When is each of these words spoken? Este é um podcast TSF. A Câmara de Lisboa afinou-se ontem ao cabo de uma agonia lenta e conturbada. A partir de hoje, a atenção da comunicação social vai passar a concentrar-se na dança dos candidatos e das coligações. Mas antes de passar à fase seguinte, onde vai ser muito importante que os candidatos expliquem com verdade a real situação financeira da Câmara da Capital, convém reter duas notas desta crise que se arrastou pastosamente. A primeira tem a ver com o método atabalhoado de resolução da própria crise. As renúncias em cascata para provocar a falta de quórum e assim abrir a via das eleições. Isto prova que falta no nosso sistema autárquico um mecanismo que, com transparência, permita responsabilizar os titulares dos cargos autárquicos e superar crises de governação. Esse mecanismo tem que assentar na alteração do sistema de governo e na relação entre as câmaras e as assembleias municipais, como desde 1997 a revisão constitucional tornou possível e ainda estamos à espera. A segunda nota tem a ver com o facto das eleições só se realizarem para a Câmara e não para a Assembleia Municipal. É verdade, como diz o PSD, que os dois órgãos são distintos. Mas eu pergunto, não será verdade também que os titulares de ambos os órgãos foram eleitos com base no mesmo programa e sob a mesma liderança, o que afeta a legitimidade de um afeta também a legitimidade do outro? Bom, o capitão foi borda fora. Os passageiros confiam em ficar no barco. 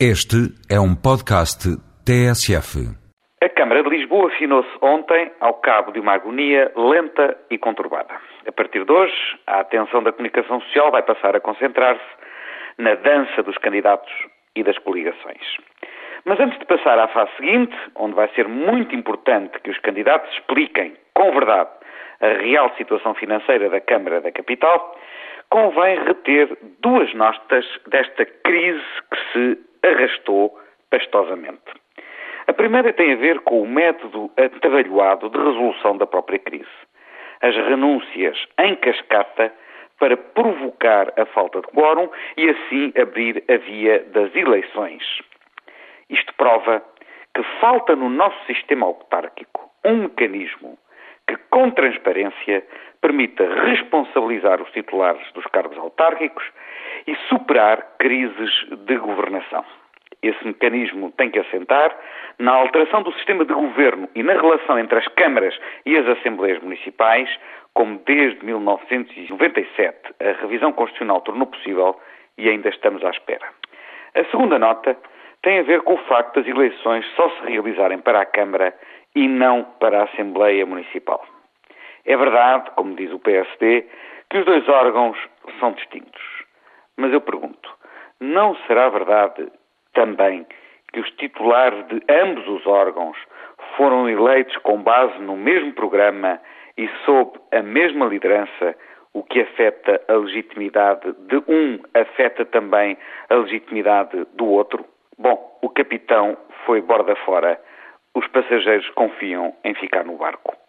Este 0.00 0.50
é 0.68 0.80
um 0.80 0.92
podcast 0.92 1.70
TSF. 2.04 2.82
A 3.40 3.48
Câmara 3.48 3.80
de 3.80 3.90
Lisboa 3.90 4.26
afinou-se 4.26 4.68
ontem 4.82 5.30
ao 5.38 5.54
cabo 5.54 5.92
de 5.92 6.00
uma 6.00 6.14
agonia 6.14 6.72
lenta 6.74 7.38
e 7.48 7.56
conturbada. 7.56 8.12
A 8.44 8.50
partir 8.50 8.84
de 8.84 8.90
hoje, 8.90 9.14
a 9.46 9.60
atenção 9.60 10.02
da 10.02 10.10
comunicação 10.10 10.60
social 10.62 10.90
vai 10.90 11.04
passar 11.04 11.36
a 11.36 11.40
concentrar-se 11.40 12.02
na 12.76 12.96
dança 12.96 13.40
dos 13.44 13.56
candidatos 13.58 14.12
e 14.56 14.64
das 14.64 14.76
coligações. 14.78 15.58
Mas 16.24 16.40
antes 16.40 16.58
de 16.58 16.66
passar 16.66 16.98
à 16.98 17.06
fase 17.06 17.30
seguinte, 17.36 17.76
onde 17.94 18.16
vai 18.16 18.28
ser 18.34 18.48
muito 18.48 18.96
importante 18.96 19.60
que 19.60 19.70
os 19.70 19.78
candidatos 19.78 20.28
expliquem 20.32 20.96
com 21.14 21.30
verdade 21.30 21.70
a 22.20 22.42
real 22.42 22.74
situação 22.76 23.14
financeira 23.14 23.70
da 23.70 23.80
Câmara 23.80 24.20
da 24.20 24.32
Capital, 24.32 24.98
convém 25.50 26.02
reter 26.02 26.58
duas 26.80 27.14
notas 27.14 27.64
desta 27.86 28.24
crise 28.24 28.82
que 29.08 29.32
se 29.32 29.73
arrastou 29.84 30.58
pastosamente. 30.90 31.60
A 32.46 32.52
primeira 32.52 32.92
tem 32.92 33.12
a 33.12 33.16
ver 33.16 33.40
com 33.40 33.62
o 33.62 33.66
método 33.66 34.30
atabalhoado 34.36 35.30
de 35.30 35.38
resolução 35.38 35.96
da 35.96 36.06
própria 36.06 36.38
crise. 36.38 36.68
As 37.40 37.54
renúncias 37.54 38.36
em 38.58 38.74
cascata 38.76 39.52
para 39.98 40.16
provocar 40.16 41.12
a 41.18 41.24
falta 41.26 41.60
de 41.60 41.68
quórum 41.68 42.10
e 42.36 42.50
assim 42.50 42.92
abrir 43.00 43.42
a 43.48 43.56
via 43.56 44.00
das 44.12 44.34
eleições. 44.34 45.02
Isto 46.10 46.34
prova 46.34 46.82
que 47.34 47.42
falta 47.60 47.96
no 47.96 48.08
nosso 48.08 48.36
sistema 48.46 48.86
autárquico 48.86 49.70
um 49.84 50.02
mecanismo 50.02 50.78
que, 51.26 51.36
com 51.50 51.70
transparência, 51.70 52.64
permita 53.00 53.46
responsabilizar 53.66 54.62
os 54.62 54.70
titulares 54.72 55.22
dos 55.32 55.44
cargos 55.46 55.76
autárquicos 55.78 56.44
e 57.06 57.14
superar 57.28 57.96
crises 57.98 58.50
de 58.86 58.96
governação. 58.96 59.64
Esse 60.22 60.46
mecanismo 60.46 61.12
tem 61.12 61.30
que 61.30 61.38
assentar 61.38 61.94
na 62.38 62.52
alteração 62.52 63.02
do 63.02 63.12
sistema 63.12 63.44
de 63.44 63.52
governo 63.52 64.08
e 64.14 64.22
na 64.22 64.32
relação 64.32 64.78
entre 64.78 64.98
as 64.98 65.06
câmaras 65.08 65.54
e 65.84 65.96
as 65.98 66.06
assembleias 66.08 66.62
municipais, 66.62 67.28
como 67.74 68.00
desde 68.06 68.42
1997 68.44 70.14
a 70.20 70.40
revisão 70.40 70.72
constitucional 70.72 71.20
tornou 71.20 71.46
possível 71.46 72.00
e 72.38 72.48
ainda 72.48 72.70
estamos 72.70 73.04
à 73.04 73.10
espera. 73.10 73.46
A 74.14 74.24
segunda 74.30 74.58
nota 74.58 74.96
tem 75.42 75.58
a 75.58 75.62
ver 75.62 75.82
com 75.82 75.92
o 75.92 76.04
facto 76.08 76.40
das 76.40 76.48
eleições 76.48 77.04
só 77.16 77.28
se 77.28 77.42
realizarem 77.46 77.98
para 77.98 78.22
a 78.22 78.24
Câmara 78.24 78.74
e 79.14 79.28
não 79.28 79.64
para 79.78 80.00
a 80.00 80.04
Assembleia 80.04 80.66
Municipal. 80.66 81.24
É 82.04 82.16
verdade, 82.16 82.70
como 82.72 82.94
diz 82.94 83.12
o 83.12 83.18
PSD, 83.18 83.86
que 84.30 84.38
os 84.38 84.44
dois 84.44 84.68
órgãos 84.68 85.18
são 85.58 85.72
distintos. 85.72 86.22
Mas 86.96 87.12
eu 87.12 87.20
pergunto, 87.20 87.70
não 88.20 88.56
será 88.66 88.88
verdade 88.88 89.50
também 89.92 90.46
que 90.92 91.00
os 91.00 91.10
titulares 91.12 91.86
de 91.88 92.02
ambos 92.08 92.46
os 92.46 92.66
órgãos 92.66 93.16
foram 93.76 94.08
eleitos 94.08 94.56
com 94.58 94.82
base 94.82 95.18
no 95.18 95.36
mesmo 95.36 95.72
programa 95.72 96.40
e 96.76 96.88
sob 97.04 97.32
a 97.52 97.62
mesma 97.62 98.06
liderança, 98.06 98.76
o 99.12 99.22
que 99.22 99.40
afeta 99.40 100.00
a 100.08 100.14
legitimidade 100.14 101.12
de 101.28 101.36
um 101.48 101.78
afeta 101.94 102.44
também 102.44 102.96
a 103.30 103.34
legitimidade 103.34 104.24
do 104.34 104.46
outro? 104.46 104.84
Bom, 105.18 105.58
o 105.62 105.68
capitão 105.68 106.36
foi 106.66 106.80
borda 106.80 107.14
fora. 107.16 107.60
Os 108.14 108.26
passageiros 108.28 108.88
confiam 108.90 109.54
em 109.64 109.74
ficar 109.74 110.04
no 110.04 110.16
barco. 110.16 110.63